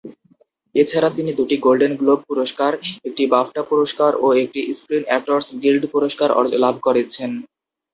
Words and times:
এছাড়া 0.75 1.09
তিনি 1.17 1.31
দুটি 1.39 1.55
গোল্ডেন 1.65 1.93
গ্লোব 1.99 2.19
পুরস্কার, 2.29 2.71
একটি 3.07 3.23
বাফটা 3.33 3.61
পুরস্কার 3.71 4.11
ও 4.15 4.37
একটি 4.43 4.59
স্ক্রিন 4.77 5.03
অ্যাক্টরস 5.07 5.47
গিল্ড 5.63 5.83
পুরস্কার 5.93 6.29
লাভ 6.63 6.75
করেছেন। 6.87 7.31